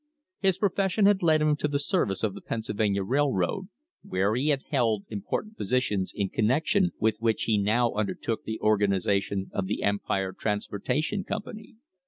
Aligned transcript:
His 0.39 0.57
profession 0.57 1.05
had 1.05 1.21
led 1.21 1.43
him 1.43 1.55
to 1.57 1.67
the 1.67 1.77
service 1.77 2.23
of 2.23 2.33
the 2.33 2.41
Pennsylvania 2.41 3.03
Railroad, 3.03 3.67
where 4.01 4.33
he 4.33 4.47
had 4.47 4.63
held 4.71 5.05
important 5.09 5.57
positions 5.57 6.11
in 6.15 6.29
connection 6.29 6.89
with 6.99 7.17
which 7.19 7.43
he 7.43 7.59
now 7.59 7.91
undertook 7.93 8.43
the 8.43 8.59
organisation 8.61 9.51
of 9.53 9.67
the 9.67 9.83
Empire 9.83 10.33
Transportation 10.33 11.23
Company. 11.23 11.75